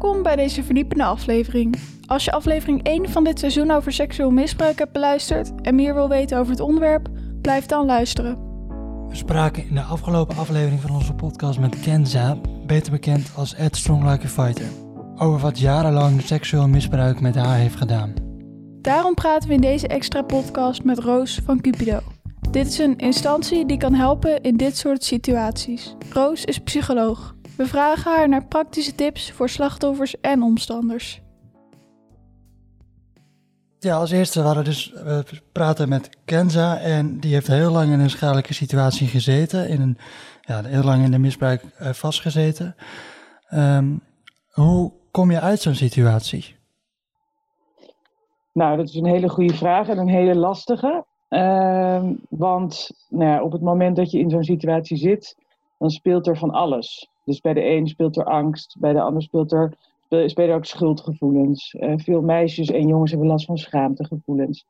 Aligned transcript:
Welkom 0.00 0.22
bij 0.22 0.36
deze 0.36 0.62
verdiepende 0.62 1.04
aflevering. 1.04 1.76
Als 2.06 2.24
je 2.24 2.32
aflevering 2.32 2.82
1 2.82 3.08
van 3.08 3.24
dit 3.24 3.38
seizoen 3.38 3.70
over 3.70 3.92
seksueel 3.92 4.30
misbruik 4.30 4.78
hebt 4.78 4.92
beluisterd 4.92 5.52
en 5.62 5.74
meer 5.74 5.94
wil 5.94 6.08
weten 6.08 6.38
over 6.38 6.50
het 6.52 6.60
onderwerp, 6.60 7.08
blijf 7.42 7.66
dan 7.66 7.86
luisteren. 7.86 8.38
We 9.08 9.16
spraken 9.16 9.66
in 9.68 9.74
de 9.74 9.82
afgelopen 9.82 10.36
aflevering 10.36 10.80
van 10.80 10.90
onze 10.90 11.14
podcast 11.14 11.58
met 11.58 11.80
Kenza, 11.80 12.36
beter 12.66 12.92
bekend 12.92 13.30
als 13.36 13.54
Ed 13.54 13.76
Strong 13.76 14.10
Like 14.10 14.24
a 14.24 14.28
Fighter, 14.28 14.66
over 15.16 15.40
wat 15.40 15.58
jarenlang 15.58 16.22
seksueel 16.22 16.68
misbruik 16.68 17.20
met 17.20 17.34
haar 17.34 17.56
heeft 17.56 17.76
gedaan. 17.76 18.14
Daarom 18.80 19.14
praten 19.14 19.48
we 19.48 19.54
in 19.54 19.60
deze 19.60 19.88
extra 19.88 20.22
podcast 20.22 20.84
met 20.84 20.98
Roos 20.98 21.40
van 21.44 21.60
Cupido. 21.60 21.98
Dit 22.50 22.66
is 22.66 22.78
een 22.78 22.96
instantie 22.96 23.66
die 23.66 23.78
kan 23.78 23.94
helpen 23.94 24.40
in 24.40 24.56
dit 24.56 24.76
soort 24.76 25.04
situaties. 25.04 25.96
Roos 26.12 26.44
is 26.44 26.58
psycholoog. 26.58 27.38
We 27.60 27.66
vragen 27.66 28.12
haar 28.12 28.28
naar 28.28 28.46
praktische 28.46 28.94
tips 28.94 29.32
voor 29.32 29.48
slachtoffers 29.48 30.20
en 30.20 30.42
omstanders. 30.42 31.22
Ja, 33.78 33.96
als 33.96 34.10
eerste 34.10 34.40
hadden 34.40 34.62
we 34.62 34.68
dus 34.68 34.90
we 34.92 35.24
praten 35.52 35.88
met 35.88 36.10
Kenza 36.24 36.78
en 36.78 37.18
die 37.18 37.32
heeft 37.32 37.46
heel 37.46 37.70
lang 37.70 37.92
in 37.92 38.00
een 38.00 38.10
schadelijke 38.10 38.54
situatie 38.54 39.06
gezeten, 39.06 39.68
in 39.68 39.80
een, 39.80 39.98
ja, 40.40 40.62
heel 40.62 40.82
lang 40.82 41.04
in 41.04 41.10
de 41.10 41.18
misbruik 41.18 41.62
uh, 41.62 41.88
vastgezeten. 41.88 42.74
Um, 43.54 44.00
hoe 44.50 44.92
kom 45.10 45.30
je 45.30 45.40
uit 45.40 45.60
zo'n 45.60 45.74
situatie? 45.74 46.56
Nou, 48.52 48.76
dat 48.76 48.88
is 48.88 48.94
een 48.94 49.06
hele 49.06 49.28
goede 49.28 49.54
vraag 49.54 49.88
en 49.88 49.98
een 49.98 50.08
hele 50.08 50.34
lastige. 50.34 51.04
Uh, 51.28 52.02
want 52.28 52.90
nou 53.08 53.30
ja, 53.30 53.42
op 53.42 53.52
het 53.52 53.62
moment 53.62 53.96
dat 53.96 54.10
je 54.10 54.18
in 54.18 54.30
zo'n 54.30 54.44
situatie 54.44 54.96
zit, 54.96 55.36
dan 55.78 55.90
speelt 55.90 56.26
er 56.26 56.36
van 56.36 56.50
alles. 56.50 57.08
Dus 57.30 57.40
bij 57.40 57.54
de 57.54 57.64
een 57.64 57.88
speelt 57.88 58.16
er 58.16 58.24
angst, 58.24 58.76
bij 58.78 58.92
de 58.92 59.00
ander 59.00 59.22
speelt 59.22 59.52
er, 59.52 59.74
spelen 60.26 60.54
ook 60.54 60.64
schuldgevoelens. 60.64 61.74
Uh, 61.74 61.92
veel 61.96 62.20
meisjes 62.20 62.70
en 62.70 62.86
jongens 62.86 63.10
hebben 63.10 63.28
last 63.28 63.46
van 63.46 63.58
schaamtegevoelens. 63.58 64.66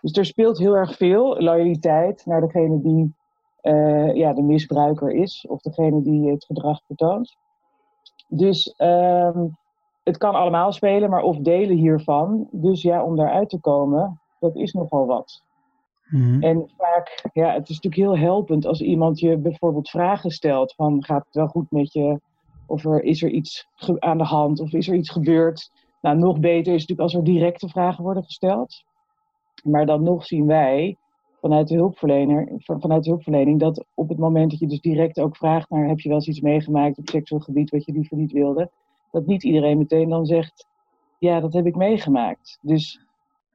Dus 0.00 0.12
er 0.12 0.24
speelt 0.24 0.58
heel 0.58 0.76
erg 0.76 0.96
veel 0.96 1.40
loyaliteit 1.40 2.26
naar 2.26 2.40
degene 2.40 2.80
die 2.80 3.14
uh, 3.62 4.14
ja, 4.14 4.32
de 4.32 4.42
misbruiker 4.42 5.10
is, 5.10 5.46
of 5.48 5.60
degene 5.60 6.02
die 6.02 6.30
het 6.30 6.44
gedrag 6.44 6.80
vertoont. 6.86 7.36
Dus 8.28 8.74
um, 8.78 9.56
het 10.02 10.16
kan 10.16 10.34
allemaal 10.34 10.72
spelen, 10.72 11.10
maar 11.10 11.22
of 11.22 11.38
delen 11.38 11.76
hiervan. 11.76 12.48
Dus 12.50 12.82
ja, 12.82 13.04
om 13.04 13.16
daaruit 13.16 13.48
te 13.48 13.60
komen, 13.60 14.20
dat 14.40 14.56
is 14.56 14.72
nogal 14.72 15.06
wat. 15.06 15.42
Mm-hmm. 16.14 16.42
En 16.42 16.70
vaak, 16.76 17.30
ja, 17.32 17.52
het 17.52 17.68
is 17.68 17.80
natuurlijk 17.80 18.02
heel 18.02 18.28
helpend 18.28 18.66
als 18.66 18.80
iemand 18.80 19.20
je 19.20 19.36
bijvoorbeeld 19.36 19.90
vragen 19.90 20.30
stelt 20.30 20.74
van 20.74 21.04
gaat 21.04 21.24
het 21.24 21.34
wel 21.34 21.46
goed 21.46 21.70
met 21.70 21.92
je? 21.92 22.20
Of 22.66 22.84
er, 22.84 23.02
is 23.02 23.22
er 23.22 23.30
iets 23.30 23.68
aan 23.98 24.18
de 24.18 24.24
hand? 24.24 24.60
Of 24.60 24.72
is 24.72 24.88
er 24.88 24.94
iets 24.94 25.10
gebeurd? 25.10 25.70
Nou, 26.00 26.18
nog 26.18 26.40
beter 26.40 26.74
is 26.74 26.80
natuurlijk 26.80 27.00
als 27.00 27.14
er 27.14 27.24
directe 27.24 27.68
vragen 27.68 28.04
worden 28.04 28.24
gesteld. 28.24 28.84
Maar 29.64 29.86
dan 29.86 30.02
nog 30.02 30.24
zien 30.24 30.46
wij 30.46 30.96
vanuit 31.40 31.68
de, 31.68 31.74
hulpverlener, 31.74 32.52
vanuit 32.58 33.04
de 33.04 33.10
hulpverlening 33.10 33.60
dat 33.60 33.84
op 33.94 34.08
het 34.08 34.18
moment 34.18 34.50
dat 34.50 34.60
je 34.60 34.66
dus 34.66 34.80
direct 34.80 35.20
ook 35.20 35.36
vraagt 35.36 35.70
naar 35.70 35.88
heb 35.88 36.00
je 36.00 36.08
wel 36.08 36.18
eens 36.18 36.28
iets 36.28 36.40
meegemaakt 36.40 36.98
op 36.98 37.08
seksueel 37.08 37.40
gebied 37.40 37.70
wat 37.70 37.84
je 37.84 37.92
liever 37.92 38.16
niet 38.16 38.32
wilde, 38.32 38.70
dat 39.10 39.26
niet 39.26 39.44
iedereen 39.44 39.78
meteen 39.78 40.08
dan 40.08 40.26
zegt 40.26 40.66
ja, 41.18 41.40
dat 41.40 41.52
heb 41.52 41.66
ik 41.66 41.76
meegemaakt. 41.76 42.58
Dus 42.60 43.04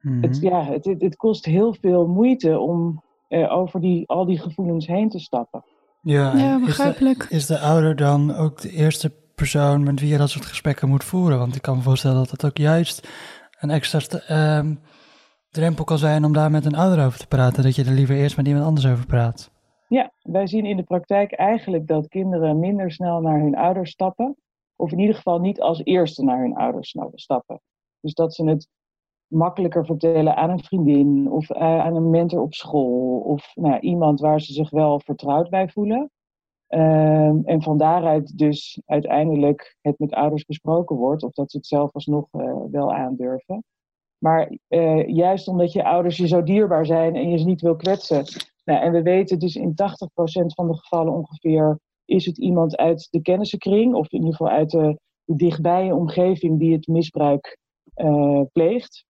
Het, 0.00 0.38
ja, 0.40 0.64
het, 0.64 0.84
het, 0.84 1.16
kost 1.16 1.44
heel 1.44 1.74
veel 1.80 2.06
moeite 2.06 2.58
om 2.58 3.02
uh, 3.28 3.52
over 3.52 3.80
die, 3.80 4.08
al 4.08 4.24
die 4.24 4.38
gevoelens 4.38 4.86
heen 4.86 5.08
te 5.08 5.18
stappen. 5.18 5.64
Ja, 6.02 6.36
ja 6.36 6.60
begrijpelijk. 6.64 7.22
Is 7.22 7.28
de, 7.28 7.34
is 7.34 7.46
de, 7.46 7.58
ouder 7.58 7.96
dan 7.96 8.34
ook 8.34 8.60
de 8.60 8.70
eerste 8.70 9.12
persoon 9.34 9.82
met 9.82 10.00
wie 10.00 10.08
je 10.08 10.18
dat 10.18 10.30
soort 10.30 10.46
gesprekken 10.46 10.88
moet 10.88 11.04
voeren? 11.04 11.38
Want 11.38 11.54
ik 11.54 11.62
kan 11.62 11.76
me 11.76 11.82
voorstellen 11.82 12.16
dat 12.16 12.30
dat 12.30 12.44
ook 12.44 12.56
juist 12.56 13.08
een 13.60 13.70
extra 13.70 14.00
uh, 14.30 14.70
drempel 15.50 15.84
kan 15.84 15.98
zijn 15.98 16.24
om 16.24 16.32
daar 16.32 16.50
met 16.50 16.64
een 16.64 16.76
ouder 16.76 17.04
over 17.04 17.18
te 17.18 17.26
praten. 17.26 17.62
Dat 17.62 17.74
je 17.74 17.84
er 17.84 17.92
liever 17.92 18.16
eerst 18.16 18.36
met 18.36 18.46
iemand 18.46 18.64
anders 18.64 18.86
over 18.86 19.06
praat. 19.06 19.50
Ja, 19.88 20.12
wij 20.22 20.46
zien 20.46 20.64
in 20.64 20.76
de 20.76 20.82
praktijk 20.82 21.32
eigenlijk 21.32 21.86
dat 21.86 22.08
kinderen 22.08 22.58
minder 22.58 22.92
snel 22.92 23.20
naar 23.20 23.40
hun 23.40 23.56
ouders 23.56 23.90
stappen. 23.90 24.36
Of 24.76 24.92
in 24.92 24.98
ieder 24.98 25.14
geval 25.14 25.38
niet 25.38 25.60
als 25.60 25.84
eerste 25.84 26.24
naar 26.24 26.40
hun 26.40 26.54
ouders 26.54 26.96
stappen. 27.14 27.60
Dus 28.00 28.14
dat 28.14 28.34
ze 28.34 28.44
het 28.44 28.68
makkelijker 29.30 29.86
vertellen 29.86 30.36
aan 30.36 30.50
een 30.50 30.64
vriendin 30.64 31.30
of 31.30 31.50
uh, 31.50 31.58
aan 31.58 31.96
een 31.96 32.10
mentor 32.10 32.40
op 32.40 32.54
school 32.54 33.18
of 33.18 33.52
nou, 33.54 33.78
iemand 33.80 34.20
waar 34.20 34.40
ze 34.40 34.52
zich 34.52 34.70
wel 34.70 35.00
vertrouwd 35.00 35.50
bij 35.50 35.68
voelen. 35.68 36.10
Uh, 36.68 37.48
en 37.48 37.62
van 37.62 37.78
daaruit 37.78 38.38
dus 38.38 38.80
uiteindelijk 38.86 39.76
het 39.80 39.98
met 39.98 40.14
ouders 40.14 40.44
besproken 40.44 40.96
wordt 40.96 41.22
of 41.22 41.32
dat 41.32 41.50
ze 41.50 41.56
het 41.56 41.66
zelf 41.66 41.92
alsnog 41.92 42.28
uh, 42.32 42.54
wel 42.70 42.94
aandurven. 42.94 43.64
Maar 44.18 44.56
uh, 44.68 45.06
juist 45.08 45.48
omdat 45.48 45.72
je 45.72 45.84
ouders 45.84 46.16
je 46.16 46.26
zo 46.26 46.42
dierbaar 46.42 46.86
zijn 46.86 47.16
en 47.16 47.30
je 47.30 47.38
ze 47.38 47.44
niet 47.44 47.60
wil 47.60 47.76
kwetsen. 47.76 48.24
Nou, 48.64 48.80
en 48.80 48.92
we 48.92 49.02
weten 49.02 49.38
dus 49.38 49.54
in 49.54 49.70
80% 49.70 49.74
van 50.46 50.66
de 50.66 50.76
gevallen 50.76 51.12
ongeveer 51.12 51.78
is 52.04 52.26
het 52.26 52.38
iemand 52.38 52.76
uit 52.76 53.08
de 53.10 53.22
kennissenkring 53.22 53.94
of 53.94 54.10
in 54.10 54.18
ieder 54.18 54.36
geval 54.36 54.52
uit 54.52 54.70
de, 54.70 54.98
de 55.24 55.36
dichtbije 55.36 55.94
omgeving 55.94 56.58
die 56.58 56.72
het 56.72 56.86
misbruik 56.86 57.58
pleegt. 58.52 59.04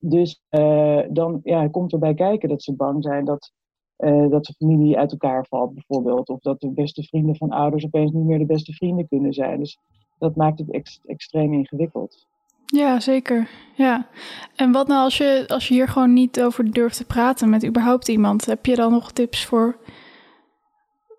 Dus 0.00 0.42
uh, 0.50 1.00
dan 1.10 1.40
ja, 1.42 1.68
komt 1.68 1.92
erbij 1.92 2.14
kijken 2.14 2.48
dat 2.48 2.62
ze 2.62 2.74
bang 2.74 3.02
zijn 3.04 3.24
dat, 3.24 3.52
uh, 3.98 4.30
dat 4.30 4.44
de 4.44 4.52
familie 4.52 4.98
uit 4.98 5.10
elkaar 5.10 5.46
valt, 5.48 5.74
bijvoorbeeld. 5.74 6.28
Of 6.28 6.40
dat 6.40 6.60
de 6.60 6.70
beste 6.70 7.02
vrienden 7.02 7.36
van 7.36 7.50
ouders 7.50 7.84
opeens 7.84 8.12
niet 8.12 8.24
meer 8.24 8.38
de 8.38 8.46
beste 8.46 8.72
vrienden 8.72 9.08
kunnen 9.08 9.32
zijn. 9.32 9.58
Dus 9.58 9.78
dat 10.18 10.36
maakt 10.36 10.58
het 10.58 10.70
ex 10.70 11.00
extreem 11.04 11.52
ingewikkeld. 11.52 12.28
Ja, 12.66 13.00
zeker. 13.00 13.48
Ja. 13.76 14.06
En 14.56 14.72
wat 14.72 14.88
nou 14.88 15.04
als 15.04 15.18
je, 15.18 15.44
als 15.46 15.68
je 15.68 15.74
hier 15.74 15.88
gewoon 15.88 16.12
niet 16.12 16.42
over 16.42 16.72
durft 16.72 16.96
te 16.96 17.06
praten 17.06 17.50
met 17.50 17.66
überhaupt 17.66 18.08
iemand? 18.08 18.46
Heb 18.46 18.66
je 18.66 18.74
dan 18.74 18.90
nog 18.92 19.12
tips 19.12 19.46
voor 19.46 19.78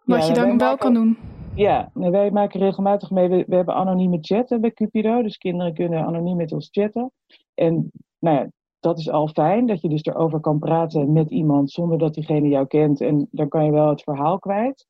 wat 0.04 0.28
je 0.28 0.34
dan 0.34 0.46
wel 0.46 0.56
maken, 0.56 0.78
kan 0.78 0.94
doen? 0.94 1.18
Ja, 1.56 1.90
wij 1.94 2.32
maken 2.32 2.60
regelmatig 2.60 3.12
mee. 3.12 3.30
We, 3.30 3.44
we 3.48 3.56
hebben 3.56 3.76
anonieme 3.76 4.18
chatten 4.22 4.62
bij 4.62 4.72
Cupido. 4.72 5.22
Dus 5.22 5.38
kinderen 5.38 5.74
kunnen 5.74 6.06
anoniem 6.06 6.38
met 6.38 6.52
ons 6.52 6.68
chatten. 6.72 7.12
En 7.54 7.92
nou 8.20 8.38
ja, 8.38 8.50
dat 8.82 9.00
is 9.00 9.10
al 9.10 9.28
fijn, 9.28 9.66
dat 9.66 9.82
je 9.82 9.90
dus 9.90 10.04
erover 10.04 10.40
kan 10.40 10.60
praten 10.60 11.14
met 11.14 11.30
iemand 11.30 11.72
zonder 11.72 11.98
dat 11.98 12.14
diegene 12.14 12.48
jou 12.48 12.68
kent. 12.68 13.02
En 13.02 13.28
dan 13.32 13.48
kan 13.48 13.66
je 13.66 13.72
wel 13.72 13.90
het 13.90 14.04
verhaal 14.04 14.40
kwijt. 14.40 14.88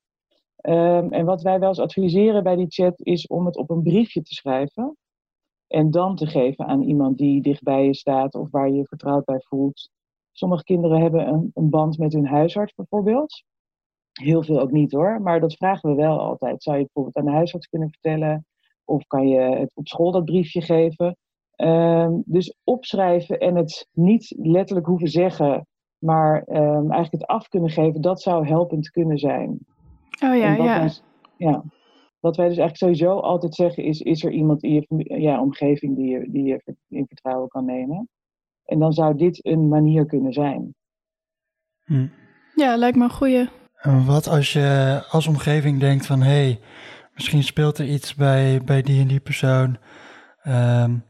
Um, 0.62 1.12
en 1.12 1.24
wat 1.24 1.42
wij 1.42 1.58
wel 1.58 1.68
eens 1.68 1.78
adviseren 1.78 2.42
bij 2.42 2.56
die 2.56 2.66
chat 2.68 3.00
is 3.00 3.26
om 3.26 3.46
het 3.46 3.56
op 3.56 3.70
een 3.70 3.82
briefje 3.82 4.22
te 4.22 4.34
schrijven. 4.34 4.96
En 5.66 5.90
dan 5.90 6.16
te 6.16 6.26
geven 6.26 6.66
aan 6.66 6.82
iemand 6.82 7.18
die 7.18 7.42
dichtbij 7.42 7.84
je 7.84 7.94
staat 7.94 8.34
of 8.34 8.50
waar 8.50 8.68
je 8.68 8.74
je 8.74 8.86
vertrouwd 8.86 9.24
bij 9.24 9.40
voelt. 9.40 9.90
Sommige 10.32 10.64
kinderen 10.64 11.00
hebben 11.00 11.28
een, 11.28 11.50
een 11.54 11.70
band 11.70 11.98
met 11.98 12.12
hun 12.12 12.26
huisarts 12.26 12.74
bijvoorbeeld. 12.74 13.44
Heel 14.12 14.42
veel 14.42 14.60
ook 14.60 14.70
niet 14.70 14.92
hoor, 14.92 15.22
maar 15.22 15.40
dat 15.40 15.54
vragen 15.54 15.90
we 15.90 15.96
wel 15.96 16.20
altijd. 16.20 16.62
Zou 16.62 16.76
je 16.76 16.82
bijvoorbeeld 16.82 17.16
aan 17.16 17.24
de 17.24 17.36
huisarts 17.36 17.66
kunnen 17.66 17.90
vertellen? 17.90 18.46
Of 18.84 19.06
kan 19.06 19.28
je 19.28 19.38
het 19.38 19.72
op 19.74 19.88
school 19.88 20.10
dat 20.10 20.24
briefje 20.24 20.60
geven? 20.60 21.16
Um, 21.62 22.22
dus 22.26 22.56
opschrijven 22.64 23.38
en 23.38 23.56
het 23.56 23.88
niet 23.92 24.34
letterlijk 24.38 24.86
hoeven 24.86 25.08
zeggen, 25.08 25.66
maar 25.98 26.44
um, 26.48 26.90
eigenlijk 26.90 27.12
het 27.12 27.26
af 27.26 27.48
kunnen 27.48 27.70
geven, 27.70 28.00
dat 28.00 28.22
zou 28.22 28.46
helpend 28.46 28.90
kunnen 28.90 29.18
zijn. 29.18 29.50
Oh 30.24 30.36
ja, 30.36 30.54
ja. 30.54 30.78
Wij, 30.78 30.90
ja. 31.36 31.64
Wat 32.20 32.36
wij 32.36 32.48
dus 32.48 32.58
eigenlijk 32.58 32.76
sowieso 32.76 33.18
altijd 33.18 33.54
zeggen 33.54 33.84
is, 33.84 34.00
is 34.00 34.24
er 34.24 34.30
iemand 34.30 34.62
in 34.62 34.72
je 34.72 35.20
ja, 35.20 35.40
omgeving 35.40 35.96
die 35.96 36.10
je, 36.10 36.30
die 36.30 36.44
je 36.44 36.76
in 36.88 37.06
vertrouwen 37.06 37.48
kan 37.48 37.64
nemen? 37.64 38.08
En 38.64 38.78
dan 38.78 38.92
zou 38.92 39.16
dit 39.16 39.46
een 39.46 39.68
manier 39.68 40.06
kunnen 40.06 40.32
zijn. 40.32 40.74
Hm. 41.84 42.06
Ja, 42.54 42.76
lijkt 42.76 42.96
me 42.96 43.04
een 43.04 43.10
goeie. 43.10 43.48
Wat 44.06 44.28
als 44.28 44.52
je 44.52 45.00
als 45.10 45.26
omgeving 45.26 45.80
denkt 45.80 46.06
van, 46.06 46.20
hé, 46.22 46.30
hey, 46.30 46.60
misschien 47.14 47.42
speelt 47.42 47.78
er 47.78 47.86
iets 47.86 48.14
bij, 48.14 48.60
bij 48.64 48.82
die 48.82 49.00
en 49.00 49.08
die 49.08 49.20
persoon. 49.20 49.76
Um, 50.46 51.04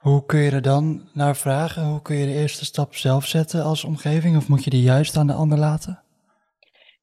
hoe 0.00 0.26
kun 0.26 0.40
je 0.40 0.50
er 0.50 0.62
dan 0.62 1.00
naar 1.12 1.36
vragen? 1.36 1.86
Hoe 1.86 2.02
kun 2.02 2.16
je 2.16 2.26
de 2.26 2.32
eerste 2.32 2.64
stap 2.64 2.94
zelf 2.94 3.24
zetten 3.24 3.64
als 3.64 3.84
omgeving? 3.84 4.36
Of 4.36 4.48
moet 4.48 4.64
je 4.64 4.70
die 4.70 4.82
juist 4.82 5.16
aan 5.16 5.26
de 5.26 5.32
ander 5.32 5.58
laten? 5.58 6.02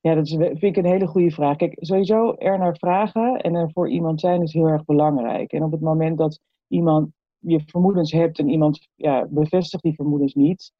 Ja, 0.01 0.15
dat 0.15 0.29
vind 0.29 0.63
ik 0.63 0.77
een 0.77 0.85
hele 0.85 1.07
goede 1.07 1.31
vraag. 1.31 1.55
Kijk, 1.55 1.77
sowieso 1.79 2.33
er 2.33 2.57
naar 2.57 2.77
vragen 2.77 3.37
en 3.37 3.55
er 3.55 3.71
voor 3.71 3.89
iemand 3.89 4.19
zijn 4.19 4.41
is 4.41 4.53
heel 4.53 4.67
erg 4.67 4.85
belangrijk. 4.85 5.51
En 5.51 5.63
op 5.63 5.71
het 5.71 5.81
moment 5.81 6.17
dat 6.17 6.39
iemand 6.67 7.09
je 7.39 7.61
vermoedens 7.65 8.11
hebt 8.11 8.39
en 8.39 8.49
iemand 8.49 8.87
ja, 8.95 9.27
bevestigt 9.29 9.83
die 9.83 9.95
vermoedens 9.95 10.33
niet, 10.33 10.71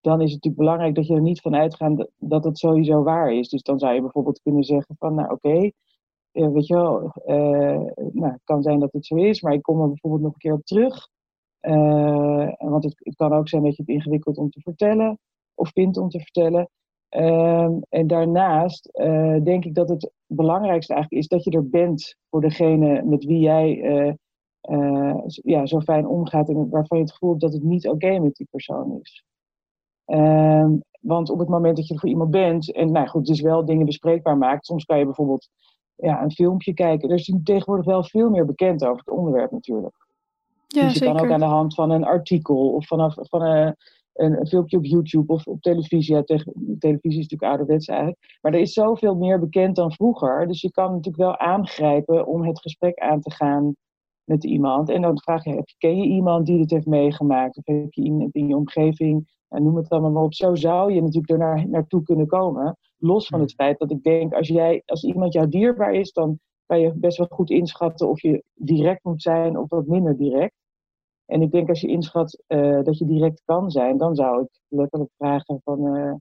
dan 0.00 0.20
is 0.20 0.32
het 0.32 0.34
natuurlijk 0.44 0.62
belangrijk 0.62 0.94
dat 0.94 1.06
je 1.06 1.14
er 1.14 1.20
niet 1.20 1.40
van 1.40 1.54
uitgaat 1.54 2.08
dat 2.18 2.44
het 2.44 2.58
sowieso 2.58 3.02
waar 3.02 3.32
is. 3.32 3.48
Dus 3.48 3.62
dan 3.62 3.78
zou 3.78 3.94
je 3.94 4.00
bijvoorbeeld 4.00 4.40
kunnen 4.42 4.64
zeggen 4.64 4.96
van, 4.98 5.14
nou 5.14 5.30
oké, 5.30 5.70
eh, 6.32 6.48
weet 6.48 6.66
je 6.66 6.74
wel, 6.74 7.02
uh, 7.26 7.92
nou, 8.12 8.32
het 8.32 8.44
kan 8.44 8.62
zijn 8.62 8.78
dat 8.78 8.92
het 8.92 9.06
zo 9.06 9.14
is, 9.14 9.42
maar 9.42 9.52
ik 9.52 9.62
kom 9.62 9.80
er 9.80 9.88
bijvoorbeeld 9.88 10.22
nog 10.22 10.32
een 10.32 10.38
keer 10.38 10.52
op 10.52 10.64
terug. 10.64 11.08
Uh, 11.62 12.52
want 12.58 12.84
het, 12.84 13.16
kan 13.16 13.32
ook 13.32 13.48
zijn 13.48 13.62
dat 13.62 13.76
je 13.76 13.82
het 13.82 13.90
ingewikkeld 13.90 14.38
om 14.38 14.50
te 14.50 14.60
vertellen 14.60 15.18
of 15.54 15.70
vindt 15.70 15.96
om 15.96 16.08
te 16.08 16.20
vertellen. 16.20 16.68
Uh, 17.10 17.70
en 17.88 18.06
daarnaast 18.06 18.88
uh, 18.92 19.42
denk 19.42 19.64
ik 19.64 19.74
dat 19.74 19.88
het 19.88 20.12
belangrijkste 20.26 20.92
eigenlijk 20.92 21.22
is 21.22 21.28
dat 21.28 21.44
je 21.44 21.50
er 21.50 21.68
bent 21.68 22.16
voor 22.30 22.40
degene 22.40 23.02
met 23.02 23.24
wie 23.24 23.38
jij 23.38 23.76
uh, 24.70 25.14
ja, 25.26 25.66
zo 25.66 25.80
fijn 25.80 26.06
omgaat 26.06 26.48
en 26.48 26.68
waarvan 26.70 26.98
je 26.98 27.04
het 27.04 27.12
gevoel 27.12 27.30
hebt 27.30 27.42
dat 27.42 27.52
het 27.52 27.62
niet 27.62 27.88
oké 27.88 28.18
met 28.18 28.34
die 28.34 28.48
persoon 28.50 28.98
is. 29.00 29.24
Um, 30.06 30.82
want 31.00 31.30
op 31.30 31.38
het 31.38 31.48
moment 31.48 31.76
dat 31.76 31.86
je 31.86 31.98
voor 31.98 32.08
iemand 32.08 32.30
bent 32.30 32.72
en 32.72 32.92
nou 32.92 33.06
goed, 33.06 33.26
dus 33.26 33.40
wel 33.40 33.64
dingen 33.64 33.86
bespreekbaar 33.86 34.38
maakt, 34.38 34.66
soms 34.66 34.84
kan 34.84 34.98
je 34.98 35.04
bijvoorbeeld 35.04 35.48
ja, 35.94 36.22
een 36.22 36.32
filmpje 36.32 36.74
kijken. 36.74 37.08
Er 37.08 37.14
is 37.14 37.34
tegenwoordig 37.44 37.86
wel 37.86 38.04
veel 38.04 38.30
meer 38.30 38.46
bekend 38.46 38.84
over 38.84 38.98
het 38.98 39.10
onderwerp 39.10 39.50
natuurlijk. 39.50 40.06
Ja, 40.72 40.88
dus 40.88 40.98
je 40.98 41.04
kan 41.04 41.20
ook 41.20 41.30
aan 41.30 41.40
de 41.40 41.44
hand 41.44 41.74
van 41.74 41.90
een 41.90 42.04
artikel 42.04 42.72
of 42.72 42.86
vanaf 42.86 43.14
van 43.16 43.42
een, 43.42 43.76
een, 44.12 44.38
een 44.40 44.46
filmpje 44.46 44.76
op 44.76 44.84
YouTube 44.84 45.32
of 45.32 45.46
op 45.46 45.60
televisie. 45.60 46.14
Ja, 46.14 46.22
tegen, 46.22 46.76
televisie 46.78 47.20
is 47.20 47.28
natuurlijk 47.28 47.50
ouderwets 47.50 47.86
eigenlijk. 47.86 48.38
Maar 48.40 48.52
er 48.52 48.60
is 48.60 48.72
zoveel 48.72 49.14
meer 49.14 49.38
bekend 49.38 49.76
dan 49.76 49.92
vroeger. 49.92 50.46
Dus 50.46 50.60
je 50.60 50.70
kan 50.70 50.90
natuurlijk 50.90 51.16
wel 51.16 51.38
aangrijpen 51.38 52.26
om 52.26 52.46
het 52.46 52.60
gesprek 52.60 52.98
aan 52.98 53.20
te 53.20 53.30
gaan 53.30 53.74
met 54.24 54.44
iemand. 54.44 54.90
En 54.90 55.02
dan 55.02 55.20
vraag 55.20 55.44
je, 55.44 55.74
ken 55.78 55.96
je 55.96 56.06
iemand 56.06 56.46
die 56.46 56.58
dit 56.58 56.70
heeft 56.70 56.86
meegemaakt? 56.86 57.56
Of 57.56 57.66
heb 57.66 57.92
je 57.92 58.02
iemand 58.02 58.34
in 58.34 58.48
je 58.48 58.56
omgeving 58.56 59.30
en 59.48 59.62
noem 59.62 59.76
het 59.76 59.88
allemaal 59.88 60.10
maar 60.10 60.22
op. 60.22 60.34
Zo 60.34 60.54
zou 60.54 60.92
je 60.92 61.00
natuurlijk 61.00 61.30
er 61.30 61.38
naar, 61.38 61.68
naartoe 61.68 62.02
kunnen 62.02 62.26
komen. 62.26 62.76
Los 62.98 63.26
van 63.26 63.40
het 63.40 63.54
feit 63.54 63.78
dat 63.78 63.90
ik 63.90 64.02
denk, 64.02 64.34
als, 64.34 64.48
jij, 64.48 64.82
als 64.86 65.04
iemand 65.04 65.32
jou 65.32 65.48
dierbaar 65.48 65.94
is, 65.94 66.12
dan 66.12 66.38
kan 66.66 66.80
je 66.80 66.92
best 66.94 67.18
wel 67.18 67.26
goed 67.30 67.50
inschatten 67.50 68.08
of 68.08 68.20
je 68.20 68.42
direct 68.54 69.04
moet 69.04 69.22
zijn 69.22 69.58
of 69.58 69.68
wat 69.68 69.86
minder 69.86 70.16
direct. 70.16 70.54
En 71.32 71.42
ik 71.42 71.50
denk 71.50 71.68
als 71.68 71.80
je 71.80 71.88
inschat 71.88 72.42
uh, 72.48 72.82
dat 72.82 72.98
je 72.98 73.06
direct 73.06 73.42
kan 73.44 73.70
zijn, 73.70 73.96
dan 73.98 74.14
zou 74.14 74.42
ik 74.42 74.60
letterlijk 74.68 75.10
vragen 75.16 75.60
van, 75.64 75.96
uh, 75.96 76.14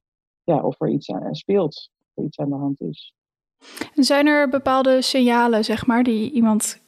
ja, 0.44 0.64
of 0.64 0.82
er 0.82 0.90
iets 0.90 1.12
aan 1.12 1.36
speelt, 1.36 1.90
of 2.00 2.12
er 2.16 2.24
iets 2.24 2.38
aan 2.38 2.50
de 2.50 2.56
hand 2.56 2.82
is. 2.82 3.14
En 3.96 4.04
zijn 4.04 4.28
er 4.28 4.50
bepaalde 4.50 5.02
signalen, 5.02 5.64
zeg 5.64 5.86
maar, 5.86 6.04
die 6.04 6.32
iemand 6.32 6.84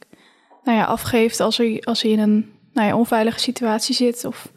nou 0.64 0.78
ja, 0.78 0.86
afgeeft 0.86 1.40
als 1.40 1.58
hij, 1.58 1.82
als 1.82 2.02
hij 2.02 2.12
in 2.12 2.20
een 2.20 2.52
nou 2.74 2.88
ja, 2.88 2.98
onveilige 2.98 3.40
situatie 3.40 3.96
zit 3.96 4.26
of 4.26 4.52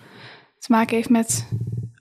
te 0.59 0.73
maken 0.73 0.97
heeft 0.97 1.11
met 1.11 1.53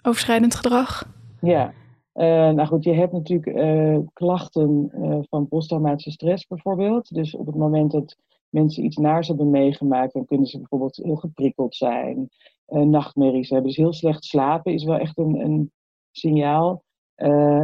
overschrijdend 0.03 0.55
gedrag? 0.55 1.13
Ja, 1.41 1.73
uh, 2.13 2.25
nou 2.25 2.65
goed, 2.65 2.83
je 2.83 2.93
hebt 2.93 3.11
natuurlijk 3.11 4.09
klachten 4.13 4.91
van 5.29 5.47
posttraumatische 5.47 6.11
stress 6.11 6.47
bijvoorbeeld. 6.47 7.13
Dus 7.13 7.35
op 7.35 7.45
het 7.45 7.55
moment 7.55 7.91
dat 7.91 8.17
mensen 8.49 8.83
iets 8.83 8.97
naars 8.97 9.27
hebben 9.27 9.49
meegemaakt, 9.49 10.13
dan 10.13 10.25
kunnen 10.25 10.47
ze 10.47 10.57
bijvoorbeeld 10.57 10.95
heel 10.95 11.15
geprikkeld 11.15 11.75
zijn, 11.75 12.29
nachtmerries 12.65 13.49
hebben. 13.49 13.67
Dus 13.67 13.77
heel 13.77 13.93
slecht 13.93 14.23
slapen 14.23 14.73
is 14.73 14.83
wel 14.83 14.97
echt 14.97 15.17
een, 15.17 15.39
een 15.39 15.71
signaal. 16.11 16.83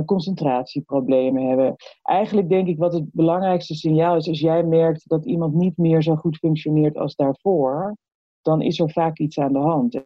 concentratieproblemen 0.06 1.48
hebben. 1.48 1.75
Eigenlijk 2.01 2.50
denk 2.50 2.68
ik 2.68 2.78
wat 2.78 2.94
het 2.94 3.12
belangrijkste 3.12 3.75
signaal 3.75 4.16
is, 4.16 4.28
als 4.28 4.39
jij 4.39 4.63
merkt 4.63 5.10
dat 5.10 5.25
iemand 5.25 5.54
niet 5.54 5.78
meer 5.78 6.04
zo 6.04 6.16
goed 6.16 6.38
functioneert 6.38 6.98
als 6.98 7.16
daarvoor, 7.16 7.98
dan 8.42 8.62
is 8.62 8.80
er 8.80 8.92
vaak 8.92 9.19
iets 9.19 9.39
aan 9.39 9.54
de 9.54 9.60
hand 9.60 10.04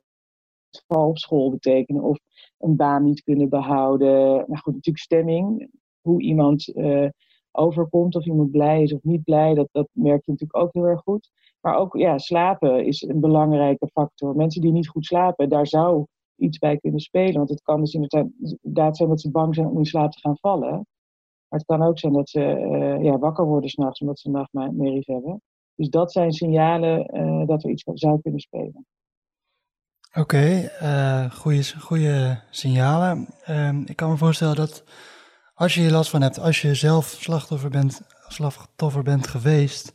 val 0.87 1.07
op 1.07 1.17
school 1.17 1.49
betekenen 1.49 2.03
of 2.03 2.19
een 2.57 2.75
baan 2.75 3.03
niet 3.03 3.23
kunnen 3.23 3.49
behouden. 3.49 4.09
Nou 4.25 4.57
goed, 4.57 4.73
natuurlijk 4.73 5.03
stemming, 5.03 5.69
hoe 6.01 6.21
iemand 6.21 6.67
uh, 6.67 7.09
overkomt, 7.57 8.15
of 8.15 8.25
iemand 8.25 8.51
blij 8.51 8.83
is 8.83 8.93
of 8.93 9.03
niet 9.03 9.23
blij, 9.23 9.53
dat, 9.53 9.67
dat 9.71 9.87
merk 9.91 10.25
je 10.25 10.31
natuurlijk 10.31 10.63
ook 10.63 10.73
heel 10.73 10.85
erg 10.85 11.01
goed. 11.01 11.31
Maar 11.61 11.77
ook 11.77 11.97
ja, 11.97 12.17
slapen 12.17 12.85
is 12.85 13.01
een 13.01 13.19
belangrijke 13.19 13.87
factor. 13.87 14.35
Mensen 14.35 14.61
die 14.61 14.71
niet 14.71 14.87
goed 14.87 15.05
slapen, 15.05 15.49
daar 15.49 15.67
zou 15.67 16.05
iets 16.35 16.57
bij 16.57 16.77
kunnen 16.77 16.99
spelen. 16.99 17.33
Want 17.33 17.49
het 17.49 17.61
kan 17.61 17.79
dus 17.79 17.93
inderdaad 17.93 18.97
zijn 18.97 19.09
dat 19.09 19.21
ze 19.21 19.31
bang 19.31 19.55
zijn 19.55 19.67
om 19.67 19.77
in 19.77 19.85
slaap 19.85 20.11
te 20.11 20.19
gaan 20.19 20.37
vallen. 20.37 20.87
Maar 21.47 21.59
het 21.59 21.65
kan 21.65 21.81
ook 21.81 21.99
zijn 21.99 22.13
dat 22.13 22.29
ze 22.29 22.39
uh, 22.39 23.03
ja, 23.03 23.17
wakker 23.17 23.45
worden 23.45 23.69
s'nachts 23.69 23.99
omdat 23.99 24.19
ze 24.19 24.29
nachtmerries 24.29 25.07
hebben. 25.07 25.41
Dus 25.75 25.89
dat 25.89 26.11
zijn 26.11 26.31
signalen 26.31 27.15
uh, 27.15 27.47
dat 27.47 27.63
er 27.63 27.69
iets 27.69 27.83
zou 27.93 28.21
kunnen 28.21 28.39
spelen. 28.39 28.85
Oké, 30.09 30.19
okay, 30.19 30.71
uh, 30.81 31.31
goede 31.79 32.41
signalen. 32.49 33.27
Uh, 33.49 33.79
ik 33.85 33.95
kan 33.95 34.09
me 34.09 34.17
voorstellen 34.17 34.55
dat 34.55 34.83
als 35.55 35.73
je 35.73 35.81
hier 35.81 35.91
last 35.91 36.09
van 36.09 36.21
hebt, 36.21 36.39
als 36.39 36.61
je 36.61 36.75
zelf 36.75 37.05
slachtoffer 37.05 37.69
bent, 37.69 38.01
slachtoffer 38.27 39.03
bent 39.03 39.27
geweest, 39.27 39.91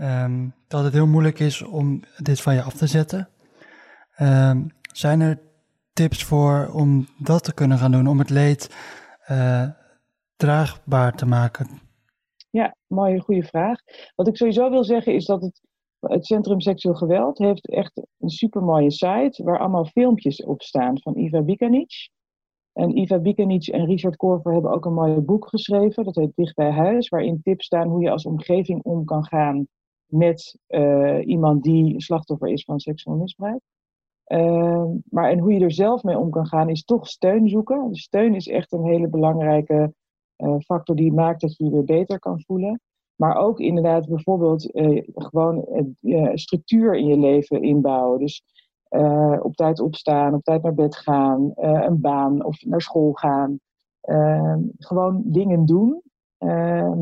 um, 0.00 0.54
dat 0.68 0.84
het 0.84 0.92
heel 0.92 1.06
moeilijk 1.06 1.38
is 1.38 1.62
om 1.62 2.02
dit 2.16 2.40
van 2.40 2.54
je 2.54 2.62
af 2.62 2.74
te 2.74 2.86
zetten. 2.86 3.28
Um, 4.20 4.70
zijn 4.92 5.20
er 5.20 5.38
tips 5.92 6.24
voor 6.24 6.70
om 6.72 7.06
dat 7.18 7.44
te 7.44 7.54
kunnen 7.54 7.78
gaan 7.78 7.92
doen, 7.92 8.06
om 8.06 8.18
het 8.18 8.30
leed 8.30 8.76
uh, 9.30 9.68
draagbaar 10.36 11.14
te 11.16 11.26
maken? 11.26 11.80
Ja, 12.50 12.76
mooie, 12.86 13.20
goede 13.20 13.42
vraag. 13.42 13.80
Wat 14.14 14.28
ik 14.28 14.36
sowieso 14.36 14.70
wil 14.70 14.84
zeggen 14.84 15.14
is 15.14 15.24
dat 15.24 15.42
het 15.42 15.60
het 16.00 16.26
Centrum 16.26 16.60
Seksueel 16.60 16.94
Geweld 16.94 17.38
heeft 17.38 17.68
echt 17.68 18.06
een 18.18 18.30
supermooie 18.30 18.90
site 18.90 19.42
waar 19.44 19.58
allemaal 19.58 19.84
filmpjes 19.84 20.44
op 20.44 20.62
staan 20.62 21.00
van 21.00 21.16
Iva 21.16 21.42
Bikanic. 21.42 22.10
En 22.78 22.96
Iva 22.96 23.18
Bikanic 23.18 23.66
en 23.66 23.84
Richard 23.84 24.16
Korver 24.16 24.52
hebben 24.52 24.70
ook 24.70 24.84
een 24.84 24.94
mooi 24.94 25.20
boek 25.20 25.48
geschreven, 25.48 26.04
dat 26.04 26.14
heet 26.14 26.32
Dicht 26.34 26.54
bij 26.54 26.70
Huis, 26.70 27.08
waarin 27.08 27.40
tips 27.42 27.64
staan 27.64 27.88
hoe 27.88 28.02
je 28.02 28.10
als 28.10 28.26
omgeving 28.26 28.82
om 28.82 29.04
kan 29.04 29.24
gaan 29.24 29.66
met 30.06 30.58
uh, 30.68 31.26
iemand 31.26 31.62
die 31.62 32.02
slachtoffer 32.02 32.48
is 32.48 32.64
van 32.64 32.80
seksueel 32.80 33.16
misbruik. 33.16 33.60
Uh, 34.26 34.84
maar 35.10 35.30
en 35.30 35.38
hoe 35.38 35.52
je 35.52 35.60
er 35.60 35.72
zelf 35.72 36.02
mee 36.02 36.18
om 36.18 36.30
kan 36.30 36.46
gaan, 36.46 36.68
is 36.68 36.84
toch 36.84 37.08
steun 37.08 37.48
zoeken. 37.48 37.88
Dus 37.88 38.02
steun 38.02 38.34
is 38.34 38.48
echt 38.48 38.72
een 38.72 38.84
hele 38.84 39.08
belangrijke 39.08 39.94
uh, 40.36 40.54
factor 40.58 40.96
die 40.96 41.12
maakt 41.12 41.40
dat 41.40 41.56
je 41.56 41.64
je 41.64 41.70
weer 41.70 41.84
beter 41.84 42.18
kan 42.18 42.42
voelen. 42.46 42.80
Maar 43.14 43.36
ook 43.36 43.60
inderdaad 43.60 44.08
bijvoorbeeld 44.08 44.74
uh, 44.74 45.02
gewoon 45.14 45.66
structuur 46.34 46.94
in 46.94 47.06
je 47.06 47.18
leven 47.18 47.62
inbouwen. 47.62 48.18
Dus 48.18 48.42
uh, 48.90 49.36
op 49.42 49.54
tijd 49.54 49.80
opstaan, 49.80 50.34
op 50.34 50.42
tijd 50.42 50.62
naar 50.62 50.74
bed 50.74 50.96
gaan, 50.96 51.52
een 51.54 52.00
baan 52.00 52.44
of 52.44 52.64
naar 52.64 52.80
school 52.80 53.12
gaan. 53.12 53.60
Ehm, 54.00 54.60
gewoon 54.78 55.22
dingen 55.24 55.66
doen 55.66 56.02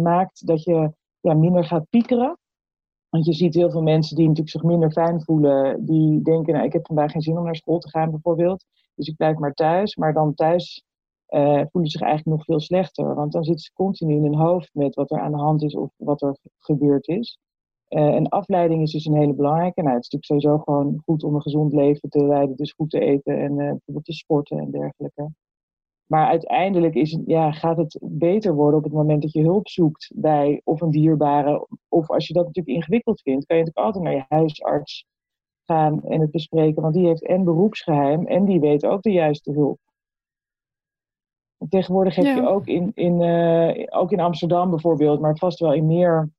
maakt 0.02 0.46
dat 0.46 0.62
je 0.62 0.92
ja, 1.20 1.34
minder 1.34 1.64
gaat 1.64 1.88
piekeren. 1.90 2.38
Want 3.08 3.24
je 3.24 3.32
ziet 3.32 3.54
heel 3.54 3.70
veel 3.70 3.82
mensen 3.82 4.16
die 4.16 4.24
natuurlijk 4.28 4.56
zich 4.56 4.62
minder 4.62 4.90
fijn 4.90 5.22
voelen. 5.22 5.84
Die 5.84 6.22
denken, 6.22 6.52
nou, 6.52 6.66
ik 6.66 6.72
heb 6.72 6.86
vandaag 6.86 7.10
geen 7.10 7.22
zin 7.22 7.38
om 7.38 7.44
naar 7.44 7.56
school 7.56 7.78
te 7.78 7.88
gaan 7.88 8.10
bijvoorbeeld. 8.10 8.64
Dus 8.94 9.08
ik 9.08 9.16
blijf 9.16 9.36
maar 9.36 9.52
thuis. 9.52 9.96
Maar 9.96 10.12
dan 10.12 10.34
thuis 10.34 10.84
voelen 11.70 11.90
zich 11.90 12.00
eigenlijk 12.00 12.36
nog 12.36 12.44
veel 12.44 12.60
slechter. 12.60 13.14
Want 13.14 13.32
dan 13.32 13.44
zitten 13.44 13.64
ze 13.64 13.72
continu 13.72 14.14
in 14.14 14.22
hun 14.22 14.36
hoofd 14.36 14.70
met 14.72 14.94
wat 14.94 15.10
er 15.10 15.20
aan 15.20 15.32
de 15.32 15.38
hand 15.38 15.62
is 15.62 15.74
of 15.74 15.90
wat 15.96 16.22
er 16.22 16.36
gebeurd 16.58 17.08
is. 17.08 17.38
Uh, 17.88 18.14
en 18.14 18.28
afleiding 18.28 18.82
is 18.82 18.92
dus 18.92 19.04
een 19.04 19.16
hele 19.16 19.34
belangrijke. 19.34 19.82
Nou, 19.82 19.94
het 19.94 20.04
is 20.04 20.10
natuurlijk 20.10 20.42
sowieso 20.42 20.62
gewoon 20.62 21.02
goed 21.04 21.22
om 21.24 21.34
een 21.34 21.42
gezond 21.42 21.72
leven 21.72 22.08
te 22.08 22.26
leiden, 22.26 22.56
dus 22.56 22.72
goed 22.72 22.90
te 22.90 23.00
eten 23.00 23.38
en 23.38 23.50
uh, 23.50 23.56
bijvoorbeeld 23.56 24.04
te 24.04 24.12
sporten 24.12 24.58
en 24.58 24.70
dergelijke. 24.70 25.30
Maar 26.06 26.26
uiteindelijk 26.26 26.94
is, 26.94 27.18
ja, 27.26 27.52
gaat 27.52 27.76
het 27.76 27.98
beter 28.02 28.54
worden 28.54 28.78
op 28.78 28.84
het 28.84 28.92
moment 28.92 29.22
dat 29.22 29.32
je 29.32 29.42
hulp 29.42 29.68
zoekt 29.68 30.12
bij 30.14 30.60
of 30.64 30.80
een 30.80 30.90
dierbare. 30.90 31.66
Of 31.88 32.10
als 32.10 32.26
je 32.26 32.34
dat 32.34 32.46
natuurlijk 32.46 32.76
ingewikkeld 32.76 33.20
vindt, 33.20 33.46
kan 33.46 33.56
je 33.56 33.62
natuurlijk 33.62 33.86
altijd 33.86 34.04
naar 34.04 34.26
je 34.28 34.36
huisarts 34.36 35.06
gaan 35.64 36.04
en 36.04 36.20
het 36.20 36.30
bespreken. 36.30 36.82
Want 36.82 36.94
die 36.94 37.06
heeft 37.06 37.26
en 37.26 37.44
beroepsgeheim 37.44 38.26
en 38.26 38.44
die 38.44 38.60
weet 38.60 38.86
ook 38.86 39.02
de 39.02 39.12
juiste 39.12 39.52
hulp. 39.52 39.78
Tegenwoordig 41.68 42.14
heb 42.14 42.24
je 42.24 42.48
ook 42.48 42.66
in, 42.66 42.92
in, 42.94 43.20
uh, 43.20 43.86
ook 43.88 44.12
in 44.12 44.20
Amsterdam 44.20 44.70
bijvoorbeeld, 44.70 45.20
maar 45.20 45.36
vast 45.36 45.58
wel 45.58 45.72
in 45.72 45.86
meer 45.86 46.30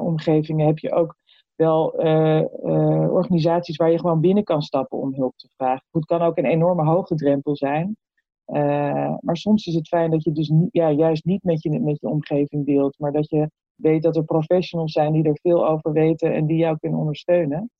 omgevingen 0.00 0.66
heb 0.66 0.78
je 0.78 0.92
ook 0.92 1.16
wel 1.54 1.86
organisaties 3.10 3.76
waar 3.76 3.90
je 3.90 3.98
gewoon 3.98 4.20
binnen 4.20 4.44
kan 4.44 4.62
stappen 4.62 4.98
om 4.98 5.14
hulp 5.14 5.36
te 5.36 5.48
vragen. 5.56 5.86
Het 5.90 6.04
kan 6.04 6.22
ook 6.22 6.36
een 6.36 6.44
enorme 6.44 6.84
hoge 6.84 7.14
drempel 7.14 7.56
zijn. 7.56 7.96
maar 9.20 9.36
soms 9.36 9.66
is 9.66 9.74
het 9.74 9.88
fijn 9.88 10.10
dat 10.10 10.24
je 10.24 10.32
dus 10.32 10.48
niet, 10.48 10.68
ja, 10.72 10.90
juist 10.90 11.24
niet 11.24 11.42
met 11.42 11.62
je, 11.62 11.80
met 11.80 12.00
je 12.00 12.08
omgeving 12.08 12.66
deelt, 12.66 12.98
maar 12.98 13.12
dat 13.12 13.30
je 13.30 13.50
weet 13.74 14.02
dat 14.02 14.16
er 14.16 14.24
professionals 14.24 14.92
zijn 14.92 15.12
die 15.12 15.24
er 15.24 15.38
veel 15.42 15.68
over 15.68 15.92
weten 15.92 16.34
en 16.34 16.46
die 16.46 16.56
jou 16.56 16.78
kunnen 16.78 16.98
ondersteunen. 16.98 17.70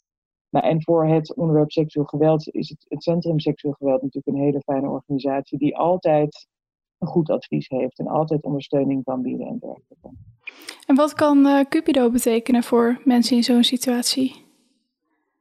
Nou, 0.51 0.67
en 0.67 0.83
voor 0.83 1.07
het 1.07 1.35
onderwerp 1.37 1.71
seksueel 1.71 2.07
geweld 2.07 2.49
is 2.49 2.69
het, 2.69 2.85
het 2.89 3.03
Centrum 3.03 3.39
Seksueel 3.39 3.75
Geweld 3.75 4.03
natuurlijk 4.03 4.37
een 4.37 4.43
hele 4.43 4.61
fijne 4.61 4.89
organisatie 4.89 5.59
die 5.59 5.77
altijd 5.77 6.47
een 6.99 7.09
goed 7.09 7.31
advies 7.31 7.69
heeft 7.69 7.99
en 7.99 8.07
altijd 8.07 8.43
ondersteuning 8.43 9.05
kan 9.05 9.23
bieden 9.23 9.47
en 9.47 9.59
dergelijke. 9.59 10.11
En 10.87 10.97
wat 10.97 11.15
kan 11.15 11.47
uh, 11.47 11.61
Cupido 11.61 12.11
betekenen 12.11 12.63
voor 12.63 13.01
mensen 13.05 13.37
in 13.37 13.43
zo'n 13.43 13.65
situatie? 13.65 14.47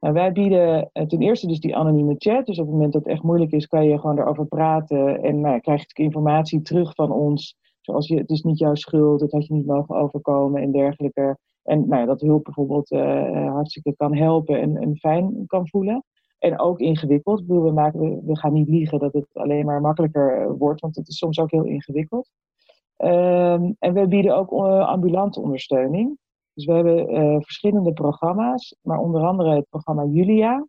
Nou, 0.00 0.14
wij 0.14 0.32
bieden 0.32 0.90
uh, 0.92 1.06
ten 1.06 1.20
eerste 1.20 1.46
dus 1.46 1.60
die 1.60 1.76
anonieme 1.76 2.14
chat. 2.18 2.46
Dus 2.46 2.58
op 2.58 2.64
het 2.64 2.74
moment 2.74 2.92
dat 2.92 3.04
het 3.04 3.12
echt 3.12 3.22
moeilijk 3.22 3.52
is, 3.52 3.66
kan 3.66 3.84
je 3.84 3.98
gewoon 3.98 4.18
erover 4.18 4.46
praten. 4.46 5.22
En 5.22 5.40
nou, 5.40 5.60
krijg 5.60 5.84
je 5.86 6.02
informatie 6.02 6.62
terug 6.62 6.94
van 6.94 7.12
ons. 7.12 7.56
Zoals 7.80 8.08
je, 8.08 8.16
het 8.16 8.30
is 8.30 8.42
niet 8.42 8.58
jouw 8.58 8.74
schuld, 8.74 9.20
het 9.20 9.32
had 9.32 9.46
je 9.46 9.54
niet 9.54 9.66
mogen 9.66 9.96
overkomen 9.96 10.62
en 10.62 10.72
dergelijke. 10.72 11.38
En 11.62 11.88
nou 11.88 12.06
dat 12.06 12.20
hulp 12.20 12.44
bijvoorbeeld 12.44 12.90
uh, 12.90 13.52
hartstikke 13.52 13.94
kan 13.96 14.16
helpen 14.16 14.60
en, 14.60 14.76
en 14.76 14.96
fijn 14.96 15.44
kan 15.46 15.68
voelen. 15.68 16.04
En 16.38 16.60
ook 16.60 16.80
ingewikkeld. 16.80 17.40
Ik 17.40 17.46
bedoel, 17.46 17.62
we, 17.62 17.72
maken, 17.72 18.26
we, 18.26 18.38
gaan 18.38 18.52
niet 18.52 18.68
liegen 18.68 18.98
dat 18.98 19.12
het 19.12 19.26
alleen 19.32 19.66
maar 19.66 19.80
makkelijker 19.80 20.40
eh, 20.40 20.50
wordt, 20.58 20.80
want 20.80 20.96
het 20.96 21.08
is 21.08 21.18
soms 21.18 21.38
ook 21.38 21.50
heel 21.50 21.64
ingewikkeld. 21.64 22.30
Um, 22.96 23.76
en 23.78 23.92
we 23.94 24.06
bieden 24.08 24.36
ook 24.36 24.50
ambulante 24.82 25.40
ondersteuning. 25.40 26.18
Dus 26.54 26.64
we 26.64 26.72
hebben 26.72 27.08
eh, 27.08 27.40
verschillende 27.40 27.92
programma's, 27.92 28.76
maar 28.82 28.98
onder 28.98 29.22
andere 29.22 29.54
het 29.54 29.68
programma 29.68 30.04
Julia. 30.04 30.66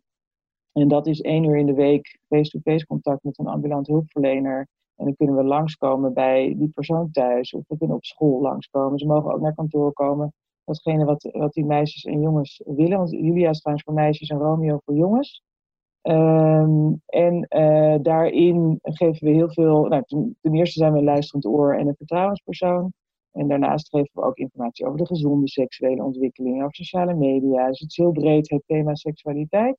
En 0.72 0.88
dat 0.88 1.06
is 1.06 1.20
één 1.20 1.44
uur 1.44 1.56
in 1.56 1.66
de 1.66 1.74
week 1.74 2.18
face-to-face 2.28 2.86
contact 2.86 3.24
met 3.24 3.38
een 3.38 3.46
ambulant 3.46 3.86
hulpverlener. 3.86 4.68
En 4.96 5.04
dan 5.04 5.16
kunnen 5.16 5.36
we 5.36 5.44
langskomen 5.44 6.12
bij 6.12 6.54
die 6.58 6.68
persoon 6.68 7.10
thuis 7.10 7.52
of 7.52 7.62
we 7.68 7.78
kunnen 7.78 7.96
op 7.96 8.04
school 8.04 8.40
langskomen. 8.40 8.98
Ze 8.98 9.06
mogen 9.06 9.32
ook 9.34 9.40
naar 9.40 9.54
kantoor 9.54 9.92
komen. 9.92 10.32
Datgene 10.64 11.04
wat, 11.04 11.28
wat 11.32 11.52
die 11.52 11.64
meisjes 11.64 12.04
en 12.04 12.20
jongens 12.20 12.62
willen. 12.64 12.98
Want 12.98 13.10
Julia 13.10 13.50
is 13.50 13.60
trouwens 13.60 13.86
voor 13.86 13.94
meisjes 13.94 14.28
en 14.28 14.38
Romeo 14.38 14.78
voor 14.84 14.94
jongens. 14.94 15.42
Ehm, 16.02 16.92
en 17.06 17.46
uh, 17.48 17.96
daarin 18.02 18.78
geven 18.82 19.26
we 19.26 19.34
heel 19.34 19.50
veel. 19.50 19.84
Nou, 19.84 20.02
ten, 20.06 20.54
eerste 20.54 20.78
zijn 20.78 20.92
we 20.92 20.98
een 20.98 21.04
luisterend 21.04 21.46
oor 21.46 21.74
en 21.74 21.86
een 21.86 21.96
vertrouwenspersoon. 21.96 22.92
En 23.32 23.48
daarnaast 23.48 23.88
geven 23.88 24.10
we 24.12 24.22
ook 24.22 24.36
informatie 24.36 24.86
over 24.86 24.98
de 24.98 25.06
gezonde 25.06 25.48
seksuele 25.48 26.04
ontwikkeling, 26.04 26.56
over 26.56 26.74
sociale 26.74 27.14
media. 27.14 27.66
Dus 27.66 27.80
het 27.80 27.90
is 27.90 27.96
heel 27.96 28.12
breed 28.12 28.50
het 28.50 28.62
thema 28.66 28.94
seksualiteit. 28.94 29.76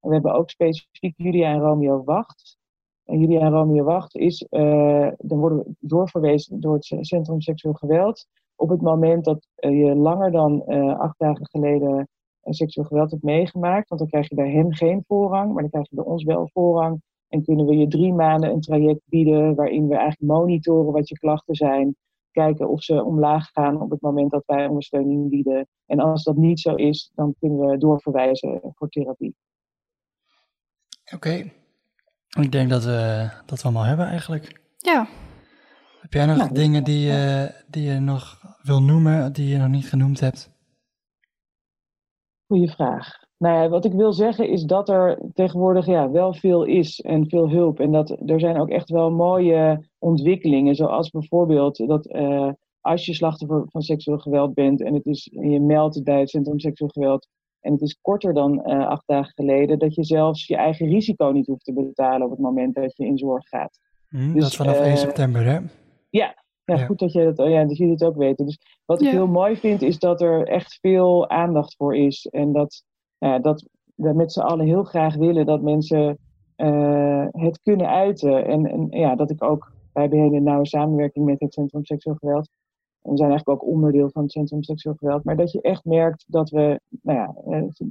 We 0.00 0.12
hebben 0.12 0.34
ook 0.34 0.50
specifiek 0.50 1.14
Julia 1.16 1.52
en 1.52 1.60
Romeo 1.60 2.04
Wacht. 2.04 2.56
En 3.04 3.20
Julia 3.20 3.40
en 3.40 3.50
Romeo 3.50 3.84
Wacht 3.84 4.16
is, 4.16 4.46
uh, 4.50 5.10
dan 5.18 5.38
worden 5.38 5.58
we 5.58 5.74
doorverwezen 5.78 6.60
door 6.60 6.74
het 6.74 6.84
Centrum 7.00 7.40
Seksueel 7.40 7.74
Geweld. 7.74 8.26
Op 8.56 8.68
het 8.68 8.80
moment 8.80 9.24
dat 9.24 9.46
uh, 9.56 9.84
je 9.84 9.94
langer 9.94 10.30
dan 10.30 10.64
acht 10.96 11.18
dagen 11.18 11.46
geleden 11.46 12.08
seksueel 12.54 12.86
geweld 12.86 13.10
hebt 13.10 13.22
meegemaakt. 13.22 13.88
Want 13.88 14.00
dan 14.00 14.10
krijg 14.10 14.28
je 14.28 14.34
bij 14.34 14.50
hem 14.50 14.72
geen 14.72 15.04
voorrang, 15.06 15.52
maar 15.52 15.62
dan 15.62 15.70
krijg 15.70 15.88
je 15.88 15.96
bij 15.96 16.04
ons 16.04 16.24
wel 16.24 16.48
voorrang. 16.52 17.02
En 17.28 17.44
kunnen 17.44 17.66
we 17.66 17.76
je 17.76 17.88
drie 17.88 18.12
maanden 18.12 18.50
een 18.50 18.60
traject 18.60 19.00
bieden 19.04 19.54
waarin 19.54 19.88
we 19.88 19.96
eigenlijk 19.96 20.32
monitoren 20.32 20.92
wat 20.92 21.08
je 21.08 21.18
klachten 21.18 21.54
zijn. 21.54 21.96
Kijken 22.30 22.68
of 22.68 22.82
ze 22.82 23.04
omlaag 23.04 23.50
gaan 23.52 23.80
op 23.80 23.90
het 23.90 24.00
moment 24.00 24.30
dat 24.30 24.42
wij 24.46 24.66
ondersteuning 24.66 25.28
bieden. 25.28 25.68
En 25.86 25.98
als 25.98 26.24
dat 26.24 26.36
niet 26.36 26.60
zo 26.60 26.74
is, 26.74 27.10
dan 27.14 27.34
kunnen 27.38 27.58
we 27.58 27.78
doorverwijzen 27.78 28.60
voor 28.74 28.88
therapie. 28.88 29.34
Oké. 31.14 31.14
Okay. 31.14 31.52
Ik 32.44 32.52
denk 32.52 32.70
dat 32.70 32.84
we 32.84 33.30
dat 33.46 33.58
we 33.58 33.64
allemaal 33.64 33.84
hebben 33.84 34.06
eigenlijk. 34.06 34.60
Ja. 34.76 35.08
Heb 36.00 36.12
jij 36.12 36.26
nog 36.26 36.36
nou, 36.36 36.54
dingen 36.54 36.84
die, 36.84 37.10
uh, 37.10 37.44
die 37.68 37.82
je 37.82 38.00
nog 38.00 38.40
wil 38.62 38.82
noemen, 38.82 39.32
die 39.32 39.48
je 39.48 39.58
nog 39.58 39.68
niet 39.68 39.88
genoemd 39.88 40.20
hebt? 40.20 40.57
Goeie 42.48 42.70
vraag. 42.70 43.26
Nou 43.38 43.62
ja, 43.62 43.68
wat 43.68 43.84
ik 43.84 43.92
wil 43.92 44.12
zeggen 44.12 44.48
is 44.48 44.62
dat 44.64 44.88
er 44.88 45.20
tegenwoordig 45.34 45.86
ja, 45.86 46.10
wel 46.10 46.34
veel 46.34 46.64
is 46.64 47.00
en 47.00 47.28
veel 47.28 47.50
hulp. 47.50 47.80
En 47.80 47.92
dat 47.92 48.10
er 48.26 48.40
zijn 48.40 48.60
ook 48.60 48.68
echt 48.68 48.90
wel 48.90 49.10
mooie 49.10 49.88
ontwikkelingen. 49.98 50.74
Zoals 50.74 51.10
bijvoorbeeld 51.10 51.86
dat 51.86 52.06
uh, 52.06 52.50
als 52.80 53.06
je 53.06 53.14
slachtoffer 53.14 53.64
van 53.66 53.82
seksueel 53.82 54.18
geweld 54.18 54.54
bent 54.54 54.82
en, 54.82 54.94
het 54.94 55.06
is, 55.06 55.28
en 55.28 55.50
je 55.50 55.60
meldt 55.60 55.94
het 55.94 56.04
bij 56.04 56.20
het 56.20 56.30
Centrum 56.30 56.58
Seksueel 56.58 56.90
Geweld 56.90 57.28
en 57.60 57.72
het 57.72 57.82
is 57.82 57.98
korter 58.00 58.34
dan 58.34 58.52
uh, 58.52 58.86
acht 58.86 59.06
dagen 59.06 59.32
geleden, 59.34 59.78
dat 59.78 59.94
je 59.94 60.04
zelfs 60.04 60.46
je 60.46 60.56
eigen 60.56 60.88
risico 60.88 61.30
niet 61.30 61.46
hoeft 61.46 61.64
te 61.64 61.72
betalen 61.72 62.24
op 62.24 62.30
het 62.30 62.40
moment 62.40 62.74
dat 62.74 62.96
je 62.96 63.06
in 63.06 63.18
zorg 63.18 63.48
gaat. 63.48 63.78
Mm, 64.08 64.32
dus, 64.32 64.42
dat 64.42 64.50
is 64.50 64.56
vanaf 64.56 64.78
uh, 64.78 64.86
1 64.86 64.96
september, 64.96 65.44
hè? 65.44 65.58
Ja, 66.10 66.44
ja, 66.68 66.76
ja, 66.76 66.86
goed 66.86 66.98
dat 66.98 67.12
je 67.12 67.24
dat, 67.24 67.38
oh 67.38 67.48
ja, 67.48 67.64
dat 67.64 67.76
jullie 67.76 67.92
het 67.92 68.04
ook 68.04 68.16
weten. 68.16 68.46
Dus 68.46 68.58
wat 68.84 69.00
ik 69.00 69.06
ja. 69.06 69.12
heel 69.12 69.26
mooi 69.26 69.56
vind, 69.56 69.82
is 69.82 69.98
dat 69.98 70.20
er 70.20 70.46
echt 70.46 70.78
veel 70.80 71.28
aandacht 71.28 71.76
voor 71.76 71.96
is. 71.96 72.26
En 72.26 72.52
dat, 72.52 72.84
ja, 73.18 73.38
dat 73.38 73.68
we 73.94 74.12
met 74.12 74.32
z'n 74.32 74.40
allen 74.40 74.66
heel 74.66 74.84
graag 74.84 75.14
willen 75.14 75.46
dat 75.46 75.62
mensen 75.62 76.18
uh, 76.56 77.26
het 77.30 77.60
kunnen 77.62 77.88
uiten. 77.88 78.46
En, 78.46 78.66
en 78.66 78.86
ja, 78.90 79.14
dat 79.14 79.30
ik 79.30 79.44
ook, 79.44 79.72
wij 79.92 80.02
hebben 80.02 80.20
een 80.20 80.30
hele 80.30 80.40
nauwe 80.40 80.66
samenwerking 80.66 81.24
met 81.24 81.40
het 81.40 81.52
Centrum 81.52 81.84
Seksueel 81.84 82.16
Geweld. 82.16 82.50
En 83.02 83.10
we 83.10 83.16
zijn 83.16 83.30
eigenlijk 83.30 83.62
ook 83.62 83.68
onderdeel 83.68 84.10
van 84.10 84.22
het 84.22 84.32
Centrum 84.32 84.62
Seksueel 84.62 84.94
Geweld. 84.94 85.24
Maar 85.24 85.36
dat 85.36 85.52
je 85.52 85.60
echt 85.60 85.84
merkt 85.84 86.24
dat 86.26 86.50
we 86.50 86.80
nou 87.02 87.18
ja, 87.18 87.34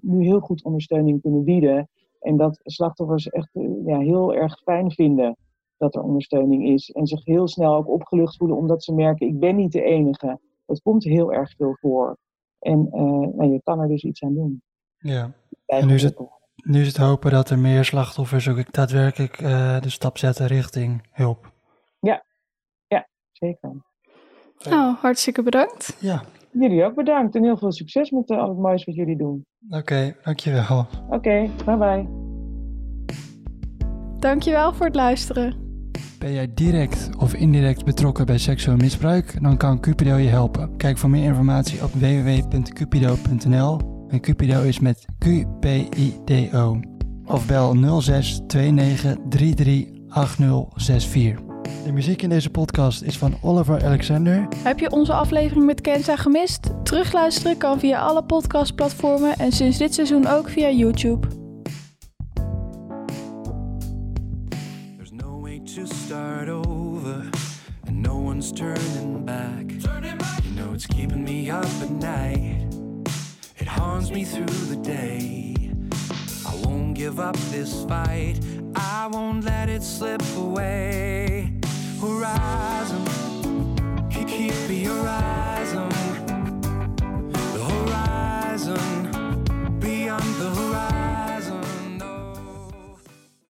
nu 0.02 0.24
heel 0.24 0.40
goed 0.40 0.64
ondersteuning 0.64 1.22
kunnen 1.22 1.44
bieden. 1.44 1.90
En 2.20 2.38
dat 2.38 2.60
slachtoffers 2.64 3.30
echt 3.30 3.50
ja, 3.86 4.00
heel 4.00 4.34
erg 4.34 4.62
fijn 4.64 4.92
vinden 4.92 5.38
dat 5.78 5.96
er 5.96 6.02
ondersteuning 6.02 6.68
is. 6.68 6.92
En 6.92 7.08
zich 7.08 7.26
heel 7.26 7.48
snel 7.48 7.76
ook 7.76 7.90
opgelucht 7.90 8.38
voelen 8.38 8.58
omdat 8.58 8.84
ze 8.84 8.94
merken, 8.94 9.28
ik 9.28 9.40
ben 9.40 9.56
niet 9.56 9.72
de 9.72 9.82
enige. 9.82 10.40
Het 10.66 10.82
komt 10.82 11.04
heel 11.04 11.34
erg 11.34 11.56
veel 11.56 11.78
voor. 11.80 12.18
En 12.60 12.90
uh, 12.94 13.02
nou, 13.36 13.52
je 13.52 13.62
kan 13.64 13.80
er 13.80 13.88
dus 13.88 14.04
iets 14.04 14.24
aan 14.24 14.34
doen. 14.34 14.62
Ja, 14.98 15.34
en 15.66 15.88
nu 15.88 15.94
is, 15.94 16.04
het, 16.04 16.20
nu 16.56 16.82
is 16.82 16.88
het 16.88 16.98
hopen 16.98 17.32
dat 17.32 17.50
er 17.50 17.60
meer 17.60 17.86
slachtoffers 17.86 18.50
ook 18.50 18.74
daadwerkelijk 18.74 19.42
uh, 19.42 19.82
de 19.82 19.90
stap 19.90 20.18
zetten 20.18 20.48
richting 20.48 21.08
hulp. 21.12 21.52
Ja, 22.00 22.24
ja 22.88 23.08
zeker. 23.32 23.86
Nou, 24.70 24.96
hartstikke 24.96 25.44
bedankt. 25.44 25.98
Ja. 26.00 26.24
Jullie 26.52 26.84
ook 26.84 26.96
bedankt 26.96 27.36
en 27.36 27.44
heel 27.44 27.58
veel 27.58 27.72
succes 27.72 28.12
met 28.12 28.30
uh, 28.30 28.38
al 28.38 28.50
het 28.50 28.58
moois 28.58 28.84
wat 28.84 28.96
jullie 28.96 29.18
doen. 29.18 29.46
Oké, 29.70 29.78
okay, 29.78 30.16
dankjewel. 30.24 30.80
Oké, 30.80 31.16
okay, 31.16 31.52
bye 31.66 31.78
bye. 31.78 32.08
Dankjewel 34.20 34.74
voor 34.74 34.86
het 34.86 34.96
luisteren. 34.96 35.67
Ben 36.20 36.34
jij 36.34 36.54
direct 36.54 37.10
of 37.18 37.34
indirect 37.34 37.86
betrokken 37.86 38.26
bij 38.26 38.38
seksueel 38.38 38.78
misbruik? 38.78 39.42
Dan 39.42 39.58
kan 39.58 39.80
Cupido 39.80 40.16
je 40.16 40.30
helpen. 40.30 40.78
Kijk 40.78 40.98
voor 40.98 41.10
meer 41.10 41.24
informatie 41.24 41.84
op 41.84 41.92
www.cupido.nl. 41.94 43.80
En 44.08 44.20
Cupido 44.20 44.62
is 44.64 44.80
met 44.80 45.06
Q-P-I-D-O. 45.20 46.80
Of 47.26 47.48
bel 47.48 48.02
06 48.02 48.42
29 48.48 49.16
33 49.30 49.86
8064. 50.10 51.46
De 51.84 51.92
muziek 51.92 52.22
in 52.22 52.30
deze 52.30 52.50
podcast 52.50 53.02
is 53.02 53.18
van 53.18 53.38
Oliver 53.42 53.86
Alexander. 53.86 54.48
Heb 54.56 54.80
je 54.80 54.92
onze 54.92 55.14
aflevering 55.14 55.66
met 55.66 55.82
Kenza 55.82 56.16
gemist? 56.16 56.70
Terugluisteren 56.84 57.58
kan 57.58 57.80
via 57.80 58.00
alle 58.00 58.24
podcastplatformen 58.24 59.36
en 59.38 59.52
sinds 59.52 59.78
dit 59.78 59.94
seizoen 59.94 60.28
ook 60.28 60.50
via 60.50 60.70
YouTube. 60.70 61.47
one's 68.38 68.52
turning 68.52 69.26
back. 69.26 69.66
Turning 69.82 70.16
back. 70.16 70.46
You 70.46 70.52
know 70.52 70.72
it's 70.72 70.86
keeping 70.86 71.24
me 71.24 71.50
up 71.50 71.66
at 71.82 71.90
night. 71.90 72.68
It 73.58 73.66
haunts 73.68 74.12
me 74.12 74.26
through 74.26 74.46
the 74.74 74.76
day. 74.76 75.56
I 76.46 76.54
won't 76.64 76.94
give 76.94 77.20
up 77.20 77.36
this 77.50 77.84
fight. 77.86 78.40
I 78.76 79.08
won't 79.12 79.44
let 79.44 79.70
it 79.70 79.82
slip 79.82 80.22
away. 80.36 81.52
Horizon, 82.00 83.06
keep 84.12 84.54
your 84.70 85.08
eyes 85.08 85.74
on 85.74 85.90
the 87.32 87.64
horizon. 87.72 88.97